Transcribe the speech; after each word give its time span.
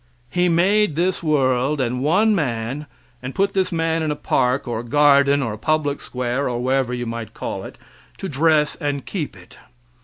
He 0.31 0.49
made 0.49 0.95
this 0.95 1.21
world 1.21 1.79
and 1.79 2.01
one 2.01 2.33
man, 2.33 2.87
and 3.21 3.35
put 3.35 3.53
this 3.53 3.71
man 3.71 4.01
in 4.01 4.09
a 4.09 4.15
park, 4.15 4.67
or 4.67 4.81
garden, 4.81 5.43
or 5.43 5.55
public 5.59 6.01
square, 6.01 6.49
or 6.49 6.59
whatever 6.59 6.91
you 6.91 7.05
might 7.05 7.35
call 7.35 7.63
it, 7.65 7.77
to 8.17 8.27
dress 8.27 8.75
and 8.77 9.05
keep 9.05 9.35
it. 9.37 9.59